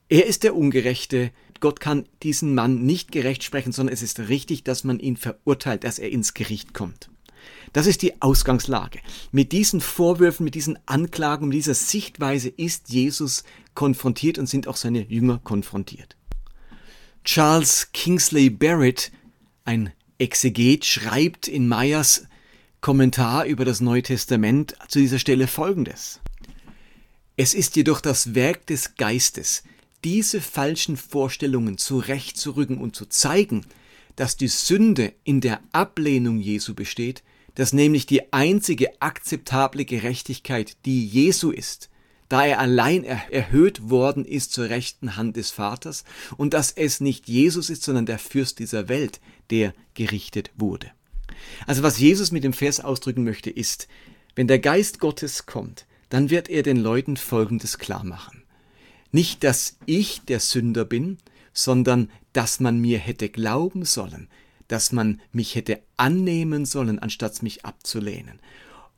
er 0.09 0.25
ist 0.25 0.43
der 0.43 0.55
Ungerechte, 0.55 1.31
Gott 1.59 1.79
kann 1.79 2.05
diesen 2.23 2.55
Mann 2.55 2.85
nicht 2.85 3.11
gerecht 3.11 3.43
sprechen, 3.43 3.71
sondern 3.71 3.93
es 3.93 4.01
ist 4.01 4.19
richtig, 4.19 4.63
dass 4.63 4.83
man 4.83 4.99
ihn 4.99 5.15
verurteilt, 5.15 5.85
dass 5.85 5.97
er 5.97 6.11
ins 6.11 6.33
Gericht 6.33 6.73
kommt. 6.73 7.09
Das 7.71 7.87
ist 7.87 8.01
die 8.01 8.21
Ausgangslage. 8.21 8.99
Mit 9.31 9.51
diesen 9.51 9.81
Vorwürfen, 9.81 10.43
mit 10.43 10.55
diesen 10.55 10.77
Anklagen, 10.85 11.47
mit 11.47 11.55
dieser 11.55 11.73
Sichtweise 11.73 12.49
ist 12.49 12.89
Jesus 12.89 13.43
konfrontiert 13.75 14.37
und 14.37 14.47
sind 14.47 14.67
auch 14.67 14.75
seine 14.75 15.03
Jünger 15.03 15.39
konfrontiert. 15.43 16.15
Charles 17.23 17.89
Kingsley 17.93 18.49
Barrett, 18.49 19.11
ein 19.63 19.93
Exeget, 20.17 20.85
schreibt 20.85 21.47
in 21.47 21.67
Meyers 21.67 22.27
Kommentar 22.81 23.45
über 23.45 23.63
das 23.63 23.79
Neue 23.79 24.03
Testament 24.03 24.75
zu 24.89 24.99
dieser 24.99 25.19
Stelle 25.19 25.47
Folgendes. 25.47 26.19
Es 27.37 27.53
ist 27.53 27.77
jedoch 27.77 28.01
das 28.01 28.35
Werk 28.35 28.67
des 28.67 28.95
Geistes, 28.95 29.63
diese 30.03 30.41
falschen 30.41 30.97
Vorstellungen 30.97 31.77
zurechtzurücken 31.77 32.77
und 32.77 32.95
zu 32.95 33.05
zeigen, 33.05 33.65
dass 34.15 34.37
die 34.37 34.47
Sünde 34.47 35.13
in 35.23 35.41
der 35.41 35.61
Ablehnung 35.71 36.39
Jesu 36.39 36.73
besteht, 36.73 37.23
dass 37.55 37.73
nämlich 37.73 38.05
die 38.05 38.33
einzige 38.33 39.01
akzeptable 39.01 39.85
Gerechtigkeit 39.85 40.77
die 40.85 41.05
Jesu 41.05 41.51
ist, 41.51 41.89
da 42.29 42.45
er 42.45 42.59
allein 42.59 43.03
erhöht 43.03 43.89
worden 43.89 44.25
ist 44.25 44.53
zur 44.53 44.69
rechten 44.69 45.15
Hand 45.17 45.35
des 45.35 45.51
Vaters 45.51 46.03
und 46.37 46.53
dass 46.53 46.71
es 46.71 46.99
nicht 46.99 47.27
Jesus 47.27 47.69
ist, 47.69 47.83
sondern 47.83 48.05
der 48.05 48.19
Fürst 48.19 48.59
dieser 48.59 48.89
Welt, 48.89 49.19
der 49.51 49.73
gerichtet 49.93 50.51
wurde. 50.57 50.91
Also 51.67 51.83
was 51.83 51.99
Jesus 51.99 52.31
mit 52.31 52.43
dem 52.43 52.53
Vers 52.53 52.79
ausdrücken 52.79 53.23
möchte, 53.23 53.49
ist, 53.49 53.87
wenn 54.35 54.47
der 54.47 54.59
Geist 54.59 54.99
Gottes 54.99 55.45
kommt, 55.45 55.85
dann 56.09 56.29
wird 56.29 56.49
er 56.49 56.63
den 56.63 56.77
Leuten 56.77 57.17
Folgendes 57.17 57.77
klar 57.77 58.03
machen. 58.03 58.42
Nicht, 59.13 59.43
dass 59.43 59.77
ich 59.85 60.21
der 60.21 60.39
Sünder 60.39 60.85
bin, 60.85 61.19
sondern 61.53 62.09
dass 62.33 62.59
man 62.59 62.79
mir 62.79 62.97
hätte 62.97 63.29
glauben 63.29 63.85
sollen, 63.85 64.27
dass 64.67 64.91
man 64.91 65.21
mich 65.31 65.53
hätte 65.53 65.83
annehmen 65.97 66.65
sollen, 66.65 66.97
anstatt 66.97 67.43
mich 67.43 67.63
abzulehnen. 67.63 68.39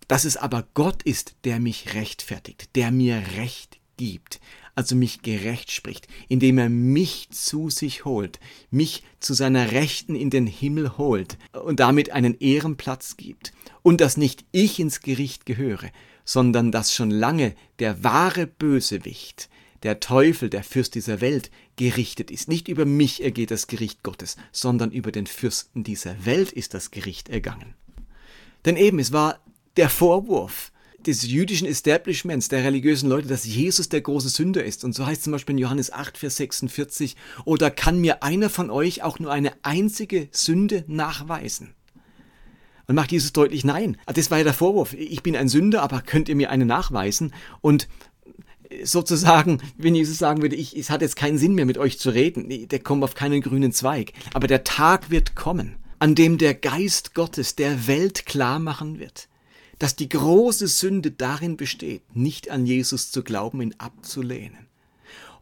Dass 0.07 0.24
es 0.24 0.38
aber 0.38 0.67
Gott 0.74 1.03
ist, 1.03 1.36
der 1.43 1.60
mich 1.60 1.95
rechtfertigt, 1.95 2.69
der 2.75 2.91
mir 2.91 3.22
Recht 3.36 3.77
gibt, 3.98 4.39
also 4.74 4.95
mich 4.95 5.22
gerecht 5.22 5.69
spricht, 5.72 6.07
indem 6.29 6.60
er 6.60 6.69
mich 6.69 7.29
zu 7.31 7.69
sich 7.69 8.05
holt, 8.05 8.39
mich 8.72 9.03
zu 9.19 9.34
seiner 9.34 9.74
Rechten 9.74 10.15
in 10.15 10.29
den 10.29 10.48
Himmel 10.48 10.98
holt 10.98 11.38
und 11.51 11.81
damit 11.81 12.12
einen 12.12 12.39
Ehrenplatz 12.39 13.17
gibt. 13.17 13.51
Und 13.84 14.00
dass 14.00 14.15
nicht 14.15 14.45
ich 14.53 14.79
ins 14.79 15.01
Gericht 15.01 15.45
gehöre, 15.45 15.91
sondern 16.24 16.72
dass 16.72 16.93
schon 16.93 17.12
lange 17.12 17.53
der 17.79 18.01
wahre 18.01 18.48
Bösewicht, 18.48 19.50
der 19.84 20.00
Teufel, 20.00 20.50
der 20.50 20.63
Fürst 20.63 20.96
dieser 20.96 21.22
Welt, 21.22 21.51
gerichtet 21.75 22.32
ist. 22.32 22.48
Nicht 22.48 22.67
über 22.67 22.86
mich 22.86 23.24
ergeht 23.24 23.51
das 23.51 23.67
Gericht 23.67 24.03
Gottes, 24.03 24.38
sondern 24.51 24.91
über 24.91 25.12
den 25.12 25.27
Fürsten 25.27 25.84
dieser 25.84 26.25
Welt 26.25 26.51
ist 26.51 26.74
das 26.74 26.91
Gericht 26.91 27.29
ergangen. 27.29 27.75
Denn 28.65 28.77
eben, 28.77 29.00
es 29.00 29.12
war 29.12 29.39
der 29.77 29.89
Vorwurf 29.89 30.72
des 31.05 31.24
jüdischen 31.27 31.67
Establishments, 31.67 32.48
der 32.48 32.63
religiösen 32.63 33.10
Leute, 33.10 33.27
dass 33.27 33.46
Jesus 33.46 33.89
der 33.89 34.01
große 34.01 34.29
Sünder 34.29 34.63
ist. 34.63 34.84
Und 34.84 34.94
so 34.94 35.05
heißt 35.05 35.24
zum 35.24 35.34
Beispiel 35.34 35.53
in 35.53 35.60
Johannes 35.60 35.94
8, 35.94 36.17
Vers 36.17 36.38
46, 36.38 37.15
oder 37.46 37.70
kann 37.70 38.00
mir 38.00 38.24
einer 38.24 38.50
von 38.50 38.72
euch 38.72 39.03
auch 39.03 39.20
nur 39.20 39.32
eine 39.32 39.53
einzige 39.62 40.29
Sünde 40.32 40.84
nachweisen? 40.88 41.75
Und 42.88 42.96
macht 42.96 43.12
Jesus 43.12 43.34
deutlich, 43.34 43.63
nein. 43.63 43.98
Das 44.05 44.29
war 44.29 44.38
ja 44.38 44.44
der 44.44 44.53
Vorwurf. 44.53 44.94
Ich 44.94 45.24
bin 45.24 45.36
ein 45.36 45.50
Sünder, 45.50 45.82
aber 45.82 46.01
könnt 46.01 46.29
ihr 46.29 46.36
mir 46.36 46.51
eine 46.51 46.65
nachweisen? 46.65 47.34
Und 47.62 47.88
sozusagen, 48.84 49.62
wenn 49.77 49.96
Jesus 49.96 50.17
sagen 50.17 50.41
würde, 50.41 50.55
ich, 50.55 50.75
es 50.75 50.89
hat 50.89 51.01
jetzt 51.01 51.15
keinen 51.15 51.38
Sinn 51.38 51.55
mehr 51.55 51.65
mit 51.65 51.77
euch 51.77 52.00
zu 52.00 52.10
reden, 52.10 52.67
der 52.67 52.79
kommt 52.79 53.03
auf 53.03 53.15
keinen 53.15 53.41
grünen 53.41 53.72
Zweig. 53.72 54.13
Aber 54.34 54.48
der 54.48 54.63
Tag 54.63 55.10
wird 55.10 55.36
kommen, 55.36 55.75
an 56.00 56.15
dem 56.15 56.38
der 56.38 56.53
Geist 56.53 57.13
Gottes 57.13 57.55
der 57.55 57.88
Welt 57.88 58.25
klar 58.25 58.60
machen 58.60 59.00
wird, 59.00 59.27
dass 59.79 59.96
die 59.96 60.10
große 60.10 60.67
Sünde 60.67 61.12
darin 61.12 61.58
besteht, 61.58 62.15
nicht 62.15 62.50
an 62.50 62.65
Jesus 62.65 63.12
zu 63.12 63.24
glauben, 63.24 63.62
ihn 63.62 63.75
abzulehnen. 63.77 64.67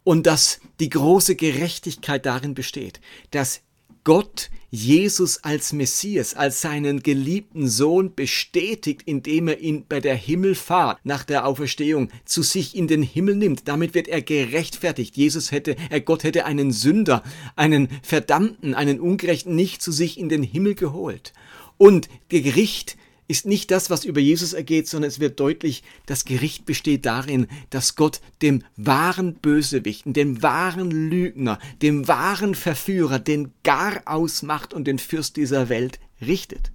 Und 0.04 0.28
dass 0.28 0.60
die 0.80 0.90
große 0.90 1.36
Gerechtigkeit 1.36 2.26
darin 2.26 2.54
besteht, 2.54 3.00
dass 3.32 3.62
Gott 4.04 4.50
Jesus 4.70 5.44
als 5.44 5.72
Messias, 5.72 6.34
als 6.34 6.62
seinen 6.62 7.04
geliebten 7.04 7.68
Sohn 7.68 8.16
bestätigt, 8.16 9.04
indem 9.06 9.48
er 9.48 9.60
ihn 9.60 9.86
bei 9.88 10.00
der 10.00 10.16
Himmelfahrt 10.16 11.00
nach 11.04 11.24
der 11.24 11.46
Auferstehung 11.46 12.10
zu 12.26 12.42
sich 12.42 12.76
in 12.76 12.88
den 12.88 13.04
Himmel 13.04 13.36
nimmt. 13.36 13.68
Damit 13.68 13.94
wird 13.94 14.08
er 14.08 14.24
gerechtfertigt. 14.24 15.16
Jesus 15.16 15.52
hätte, 15.52 15.76
er 15.92 16.02
Gott 16.02 16.24
hätte 16.24 16.46
einen 16.46 16.72
Sünder, 16.72 17.22
einen 17.56 17.88
Verdammten, 18.02 18.74
einen 18.74 19.00
Ungerechten 19.00 19.56
nicht 19.56 19.82
zu 19.82 19.92
sich 19.92 20.20
in 20.20 20.28
den 20.28 20.42
Himmel 20.42 20.74
geholt. 20.74 21.32
Und 21.78 22.10
Gericht 22.30 22.98
ist 23.28 23.46
nicht 23.46 23.72
das, 23.72 23.90
was 23.90 24.06
über 24.06 24.20
Jesus 24.20 24.54
ergeht, 24.54 24.88
sondern 24.88 25.10
es 25.10 25.20
wird 25.20 25.40
deutlich, 25.40 25.84
das 26.06 26.26
Gericht 26.26 26.66
besteht 26.66 27.06
darin, 27.06 27.48
dass 27.70 27.96
Gott 27.96 28.22
dem 28.42 28.64
wahren 28.76 29.36
Bösewichten, 29.36 30.14
dem 30.14 30.42
wahren 30.42 30.92
Lügner, 30.92 31.60
dem 31.82 32.08
wahren 32.08 32.56
Verführer 32.56 33.20
den 33.20 33.54
Gar 33.64 34.02
ausmacht 34.06 34.74
und 34.74 34.86
den 34.86 35.00
Fürst 35.00 35.38
dieser 35.38 35.70
Welt 35.70 36.00
richtet. 36.22 36.72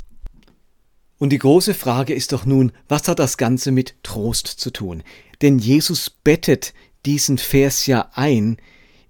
Und 1.19 1.31
die 1.31 1.39
große 1.39 1.75
Frage 1.75 2.15
ist 2.15 2.33
doch 2.33 2.47
nun, 2.47 2.73
was 2.89 3.09
hat 3.09 3.19
das 3.19 3.37
Ganze 3.37 3.73
mit 3.73 3.97
Trost 4.03 4.47
zu 4.47 4.71
tun? 4.71 5.03
Denn 5.43 5.59
Jesus 5.59 6.11
bettet 6.11 6.73
diesen 7.05 7.39
Vers 7.39 7.87
ja 7.87 8.11
ein, 8.15 8.57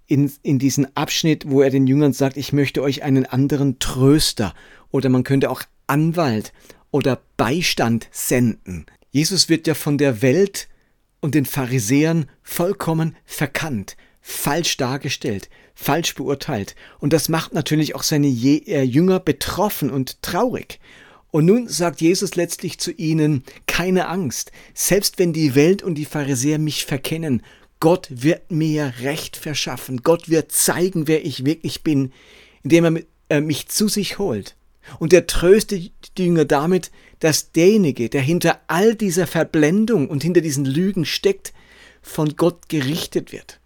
in, 0.07 0.33
in 0.43 0.59
diesen 0.59 0.97
Abschnitt, 0.97 1.49
wo 1.49 1.61
er 1.61 1.71
den 1.71 1.87
Jüngern 1.87 2.15
sagt, 2.15 2.39
ich 2.39 2.55
möchte 2.55 2.83
euch 2.83 3.03
einen 3.03 3.27
anderen 3.27 3.79
Tröster 3.79 4.55
oder 4.91 5.11
man 5.11 5.23
könnte 5.23 5.51
auch 5.51 5.63
Anwalt 5.87 6.53
oder 6.91 7.21
Beistand 7.37 8.09
senden. 8.11 8.87
Jesus 9.11 9.49
wird 9.49 9.67
ja 9.67 9.75
von 9.75 9.99
der 9.99 10.23
Welt 10.23 10.69
und 11.21 11.35
den 11.35 11.47
Pharisäern 11.47 12.27
vollkommen 12.43 13.17
verkannt, 13.25 13.97
falsch 14.21 14.77
dargestellt, 14.77 15.49
falsch 15.75 16.15
beurteilt. 16.15 16.75
Und 16.99 17.13
das 17.13 17.29
macht 17.29 17.55
natürlich 17.55 17.95
auch 17.95 18.03
seine 18.03 18.29
äh, 18.29 18.83
Jünger 18.83 19.21
betroffen 19.21 19.91
und 19.91 20.23
traurig. 20.23 20.81
Und 21.31 21.45
nun 21.45 21.69
sagt 21.69 22.01
Jesus 22.01 22.37
letztlich 22.37 22.79
zu 22.79 22.91
ihnen, 22.91 23.45
keine 23.67 24.09
Angst, 24.09 24.51
selbst 24.73 25.19
wenn 25.19 25.33
die 25.33 25.55
Welt 25.55 25.83
und 25.83 25.97
die 25.97 26.07
Pharisäer 26.07 26.59
mich 26.59 26.87
verkennen, 26.87 27.43
Gott 27.81 28.09
wird 28.11 28.51
mir 28.51 28.95
Recht 29.01 29.37
verschaffen, 29.37 30.03
Gott 30.03 30.29
wird 30.29 30.51
zeigen, 30.51 31.07
wer 31.07 31.25
ich 31.25 31.45
wirklich 31.45 31.85
bin, 31.85 32.13
indem 32.65 32.85
er 32.85 33.03
äh, 33.29 33.41
mich 33.41 33.69
zu 33.69 33.89
sich 33.89 34.19
holt. 34.19 34.57
Und 34.99 35.13
er 35.13 35.27
tröstet 35.27 35.93
die 36.17 36.25
Jünger 36.25 36.45
damit, 36.45 36.91
dass 37.21 37.53
derjenige, 37.53 38.09
der 38.09 38.21
hinter 38.21 38.61
all 38.67 38.95
dieser 38.95 39.27
Verblendung 39.27 40.09
und 40.09 40.23
hinter 40.23 40.41
diesen 40.41 40.65
Lügen 40.65 41.05
steckt, 41.05 41.53
von 42.03 42.37
Gott 42.37 42.69
gerichtet 42.69 43.33
wird. 43.33 43.61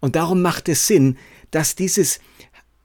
Und 0.00 0.16
darum 0.16 0.42
macht 0.42 0.68
es 0.68 0.86
Sinn, 0.86 1.18
dass 1.50 1.74
dieses 1.74 2.20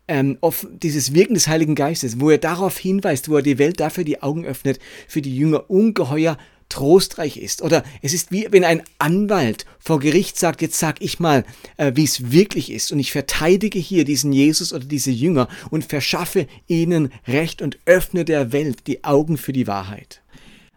ähm, 0.07 0.37
dieses 0.83 1.15
Wirken 1.15 1.33
des 1.33 1.47
Heiligen 1.47 1.73
Geistes, 1.73 2.19
wo 2.19 2.29
er 2.29 2.37
darauf 2.37 2.77
hinweist, 2.77 3.27
wo 3.29 3.37
er 3.37 3.41
die 3.41 3.57
Welt 3.57 3.79
dafür 3.79 4.03
die 4.03 4.21
Augen 4.21 4.45
öffnet, 4.45 4.79
für 5.07 5.21
die 5.21 5.35
Jünger 5.35 5.69
ungeheuer 5.69 6.37
trostreich 6.75 7.37
ist. 7.37 7.61
Oder 7.61 7.83
es 8.01 8.13
ist 8.13 8.31
wie 8.31 8.47
wenn 8.51 8.65
ein 8.65 8.83
Anwalt 8.99 9.65
vor 9.79 9.99
Gericht 9.99 10.37
sagt, 10.37 10.61
jetzt 10.61 10.77
sag 10.77 11.01
ich 11.01 11.21
mal, 11.21 11.45
äh, 11.77 11.93
wie 11.95 12.03
es 12.03 12.31
wirklich 12.31 12.69
ist. 12.69 12.91
Und 12.91 12.99
ich 12.99 13.13
verteidige 13.13 13.79
hier 13.79 14.03
diesen 14.03 14.33
Jesus 14.33 14.73
oder 14.73 14.83
diese 14.83 15.11
Jünger 15.11 15.47
und 15.71 15.85
verschaffe 15.85 16.47
ihnen 16.67 17.11
Recht 17.27 17.61
und 17.61 17.79
öffne 17.85 18.25
der 18.25 18.51
Welt 18.51 18.87
die 18.87 19.05
Augen 19.05 19.37
für 19.37 19.53
die 19.53 19.67
Wahrheit. 19.67 20.21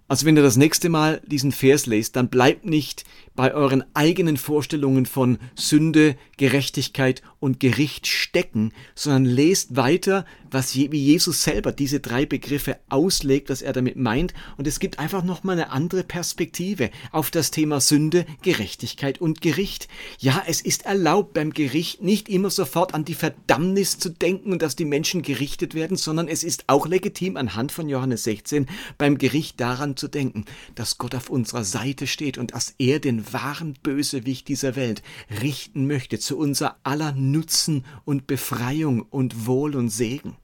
Also 0.07 0.25
wenn 0.25 0.37
ihr 0.37 0.43
das 0.43 0.57
nächste 0.57 0.88
Mal 0.88 1.21
diesen 1.26 1.50
Vers 1.50 1.87
lest, 1.87 2.14
dann 2.14 2.28
bleibt 2.28 2.64
nicht 2.64 3.05
bei 3.38 3.54
euren 3.54 3.85
eigenen 3.95 4.37
Vorstellungen 4.37 5.07
von 5.07 5.38
Sünde, 5.54 6.16
Gerechtigkeit 6.38 7.23
und 7.38 7.61
Gericht 7.61 8.09
stecken, 8.09 8.73
sondern 8.97 9.26
lest 9.26 9.76
weiter, 9.76 10.25
was 10.50 10.75
wie 10.75 10.99
Jesus 10.99 11.45
selber 11.45 11.71
diese 11.71 12.00
drei 12.00 12.26
Begriffe 12.26 12.78
auslegt, 12.88 13.49
was 13.49 13.62
er 13.62 13.73
damit 13.73 13.95
meint. 13.95 14.35
Und 14.57 14.66
es 14.66 14.80
gibt 14.80 14.99
einfach 14.99 15.23
nochmal 15.23 15.54
eine 15.54 15.71
andere 15.71 16.02
Perspektive 16.02 16.90
auf 17.12 17.30
das 17.30 17.52
Thema 17.52 17.80
Sünde, 17.80 18.26
Gerechtigkeit 18.42 19.21
und 19.21 19.40
Gericht. 19.40 19.87
Ja, 20.18 20.42
es 20.49 20.61
ist 20.61 20.85
erlaubt 20.85 21.35
beim 21.35 21.52
Gericht 21.52 22.02
nicht 22.02 22.28
immer 22.28 22.50
sofort 22.50 22.92
an 22.92 23.04
die 23.04 23.14
Verdammnis 23.14 24.00
zu 24.00 24.09
denken 24.09 24.50
und 24.50 24.62
dass 24.62 24.75
die 24.75 24.85
Menschen 24.85 25.23
gerichtet 25.23 25.75
werden, 25.75 25.97
sondern 25.97 26.26
es 26.26 26.42
ist 26.42 26.64
auch 26.66 26.88
legitim 26.88 27.37
anhand 27.37 27.71
von 27.71 27.88
Johannes 27.88 28.25
16 28.25 28.66
beim 28.97 29.16
Gericht 29.16 29.61
daran 29.61 29.97
zu 29.97 30.09
denken, 30.09 30.45
dass 30.75 30.99
Gott 30.99 31.14
auf 31.14 31.30
unserer 31.30 31.62
Seite 31.62 32.09
steht 32.09 32.37
und 32.37 32.52
dass 32.52 32.75
er 32.78 32.99
den 32.99 33.27
wahren 33.32 33.75
Bösewicht 33.82 34.49
dieser 34.49 34.76
Welt 34.76 35.02
richten 35.42 35.87
möchte 35.87 36.18
zu 36.18 36.38
unser 36.38 36.78
aller 36.82 37.12
Nutzen 37.12 37.85
und 38.04 38.26
Befreiung 38.26 39.02
und 39.02 39.47
Wohl 39.47 39.76
und 39.76 39.90
Segen. 39.90 40.37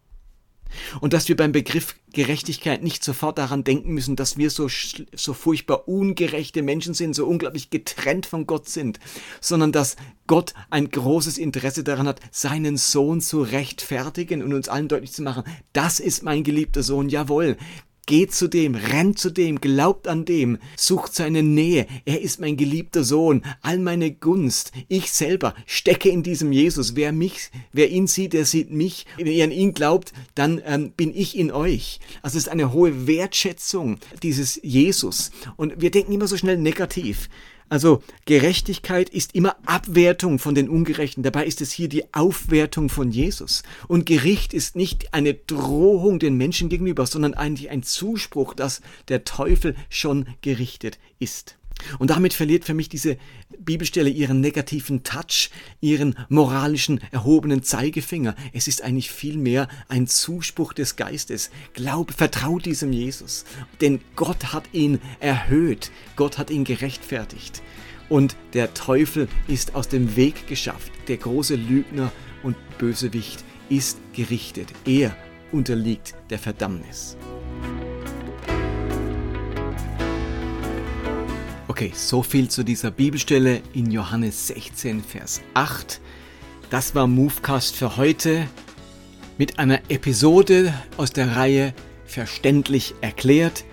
Und 1.00 1.12
dass 1.12 1.28
wir 1.28 1.36
beim 1.36 1.52
Begriff 1.52 1.96
Gerechtigkeit 2.12 2.82
nicht 2.82 3.02
sofort 3.04 3.38
daran 3.38 3.64
denken 3.64 3.92
müssen, 3.92 4.16
dass 4.16 4.36
wir 4.36 4.50
so, 4.50 4.68
so 5.14 5.34
furchtbar 5.34 5.88
ungerechte 5.88 6.62
Menschen 6.62 6.94
sind, 6.94 7.14
so 7.14 7.26
unglaublich 7.26 7.70
getrennt 7.70 8.26
von 8.26 8.46
Gott 8.46 8.68
sind, 8.68 9.00
sondern 9.40 9.72
dass 9.72 9.96
Gott 10.26 10.54
ein 10.70 10.90
großes 10.90 11.38
Interesse 11.38 11.84
daran 11.84 12.06
hat, 12.06 12.20
seinen 12.30 12.76
Sohn 12.76 13.20
zu 13.20 13.42
rechtfertigen 13.42 14.42
und 14.42 14.52
uns 14.52 14.68
allen 14.68 14.88
deutlich 14.88 15.12
zu 15.12 15.22
machen, 15.22 15.44
das 15.72 16.00
ist 16.00 16.22
mein 16.22 16.44
geliebter 16.44 16.82
Sohn, 16.82 17.08
jawohl, 17.08 17.56
Geht 18.06 18.34
zu 18.34 18.48
dem, 18.48 18.74
rennt 18.74 19.18
zu 19.18 19.30
dem, 19.30 19.60
glaubt 19.60 20.08
an 20.08 20.26
dem, 20.26 20.58
sucht 20.76 21.14
seine 21.14 21.42
Nähe. 21.42 21.86
Er 22.04 22.20
ist 22.20 22.38
mein 22.38 22.58
geliebter 22.58 23.02
Sohn, 23.02 23.42
all 23.62 23.78
meine 23.78 24.12
Gunst. 24.12 24.72
Ich 24.88 25.10
selber 25.10 25.54
stecke 25.64 26.10
in 26.10 26.22
diesem 26.22 26.52
Jesus. 26.52 26.96
Wer 26.96 27.12
mich, 27.12 27.50
wer 27.72 27.90
ihn 27.90 28.06
sieht, 28.06 28.34
der 28.34 28.44
sieht 28.44 28.70
mich. 28.70 29.06
Wenn 29.16 29.26
ihr 29.26 29.44
an 29.44 29.50
ihn 29.50 29.72
glaubt, 29.72 30.12
dann 30.34 30.60
ähm, 30.66 30.92
bin 30.92 31.16
ich 31.16 31.38
in 31.38 31.50
euch. 31.50 31.98
Also 32.20 32.36
es 32.36 32.44
ist 32.44 32.52
eine 32.52 32.74
hohe 32.74 33.06
Wertschätzung 33.06 33.98
dieses 34.22 34.60
Jesus. 34.62 35.30
Und 35.56 35.80
wir 35.80 35.90
denken 35.90 36.12
immer 36.12 36.28
so 36.28 36.36
schnell 36.36 36.58
negativ. 36.58 37.30
Also 37.68 38.02
Gerechtigkeit 38.26 39.08
ist 39.08 39.34
immer 39.34 39.56
Abwertung 39.66 40.38
von 40.38 40.54
den 40.54 40.68
Ungerechten. 40.68 41.22
Dabei 41.22 41.46
ist 41.46 41.60
es 41.60 41.72
hier 41.72 41.88
die 41.88 42.12
Aufwertung 42.14 42.88
von 42.88 43.10
Jesus. 43.10 43.62
Und 43.88 44.06
Gericht 44.06 44.54
ist 44.54 44.76
nicht 44.76 45.14
eine 45.14 45.34
Drohung 45.34 46.18
den 46.18 46.36
Menschen 46.36 46.68
gegenüber, 46.68 47.06
sondern 47.06 47.34
eigentlich 47.34 47.70
ein 47.70 47.82
Zuspruch, 47.82 48.54
dass 48.54 48.80
der 49.08 49.24
Teufel 49.24 49.74
schon 49.88 50.26
gerichtet 50.42 50.98
ist. 51.18 51.56
Und 51.98 52.10
damit 52.10 52.34
verliert 52.34 52.64
für 52.64 52.74
mich 52.74 52.88
diese 52.88 53.16
Bibelstelle 53.58 54.10
ihren 54.10 54.40
negativen 54.40 55.02
Touch, 55.02 55.50
ihren 55.80 56.16
moralischen 56.28 57.00
erhobenen 57.10 57.62
Zeigefinger. 57.62 58.34
Es 58.52 58.68
ist 58.68 58.82
eigentlich 58.82 59.10
vielmehr 59.10 59.68
ein 59.88 60.06
Zuspruch 60.06 60.72
des 60.72 60.96
Geistes. 60.96 61.50
Glaube, 61.72 62.12
vertraut 62.12 62.66
diesem 62.66 62.92
Jesus, 62.92 63.44
denn 63.80 64.00
Gott 64.16 64.52
hat 64.52 64.64
ihn 64.72 65.00
erhöht, 65.20 65.90
Gott 66.16 66.38
hat 66.38 66.50
ihn 66.50 66.64
gerechtfertigt. 66.64 67.62
Und 68.08 68.36
der 68.52 68.74
Teufel 68.74 69.28
ist 69.48 69.74
aus 69.74 69.88
dem 69.88 70.16
Weg 70.16 70.46
geschafft. 70.46 70.92
Der 71.08 71.16
große 71.16 71.56
Lügner 71.56 72.12
und 72.42 72.56
Bösewicht 72.78 73.44
ist 73.68 73.98
gerichtet. 74.12 74.68
Er 74.84 75.16
unterliegt 75.52 76.14
der 76.30 76.38
Verdammnis. 76.38 77.16
Okay, 81.74 81.90
so 81.92 82.22
viel 82.22 82.48
zu 82.48 82.62
dieser 82.62 82.92
Bibelstelle 82.92 83.60
in 83.72 83.90
Johannes 83.90 84.46
16, 84.46 85.02
Vers 85.02 85.42
8. 85.54 86.00
Das 86.70 86.94
war 86.94 87.08
Movecast 87.08 87.74
für 87.74 87.96
heute 87.96 88.46
mit 89.38 89.58
einer 89.58 89.80
Episode 89.88 90.72
aus 90.98 91.10
der 91.10 91.34
Reihe 91.34 91.74
Verständlich 92.04 92.94
erklärt. 93.00 93.64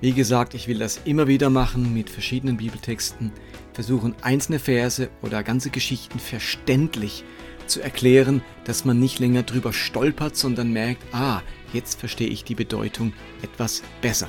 Wie 0.00 0.12
gesagt, 0.12 0.54
ich 0.54 0.68
will 0.68 0.78
das 0.78 1.00
immer 1.04 1.26
wieder 1.26 1.50
machen 1.50 1.92
mit 1.92 2.08
verschiedenen 2.08 2.58
Bibeltexten, 2.58 3.32
versuchen 3.72 4.14
einzelne 4.22 4.60
Verse 4.60 5.10
oder 5.20 5.42
ganze 5.42 5.70
Geschichten 5.70 6.20
verständlich 6.20 7.24
zu 7.66 7.80
erklären, 7.80 8.42
dass 8.62 8.84
man 8.84 9.00
nicht 9.00 9.18
länger 9.18 9.42
drüber 9.42 9.72
stolpert, 9.72 10.36
sondern 10.36 10.72
merkt, 10.72 11.02
ah, 11.12 11.42
jetzt 11.72 11.98
verstehe 11.98 12.28
ich 12.28 12.44
die 12.44 12.54
Bedeutung 12.54 13.12
etwas 13.42 13.82
besser. 14.02 14.28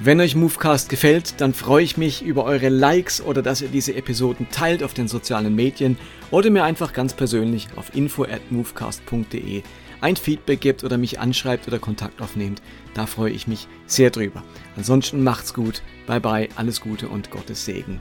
Wenn 0.00 0.20
euch 0.20 0.36
Movecast 0.36 0.90
gefällt, 0.90 1.40
dann 1.40 1.52
freue 1.52 1.82
ich 1.82 1.96
mich 1.96 2.22
über 2.22 2.44
eure 2.44 2.68
Likes 2.68 3.20
oder 3.20 3.42
dass 3.42 3.62
ihr 3.62 3.68
diese 3.68 3.96
Episoden 3.96 4.48
teilt 4.48 4.84
auf 4.84 4.94
den 4.94 5.08
sozialen 5.08 5.56
Medien 5.56 5.98
oder 6.30 6.50
mir 6.50 6.62
einfach 6.62 6.92
ganz 6.92 7.14
persönlich 7.14 7.66
auf 7.74 7.96
info 7.96 8.22
at 8.22 8.52
movecast.de 8.52 9.62
ein 10.00 10.14
Feedback 10.14 10.60
gebt 10.60 10.84
oder 10.84 10.98
mich 10.98 11.18
anschreibt 11.18 11.66
oder 11.66 11.80
Kontakt 11.80 12.22
aufnehmt. 12.22 12.62
Da 12.94 13.06
freue 13.06 13.32
ich 13.32 13.48
mich 13.48 13.66
sehr 13.86 14.10
drüber. 14.10 14.44
Ansonsten 14.76 15.24
macht's 15.24 15.52
gut, 15.52 15.82
bye 16.06 16.20
bye, 16.20 16.48
alles 16.54 16.80
Gute 16.80 17.08
und 17.08 17.32
Gottes 17.32 17.64
Segen. 17.64 18.00